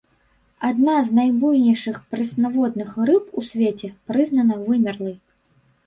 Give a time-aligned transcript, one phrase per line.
[0.69, 5.15] Адна з найбуйнейшых прэснаводных рыб у свеце, прызнана вымерлай.